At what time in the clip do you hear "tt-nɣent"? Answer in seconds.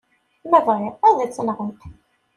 1.31-1.81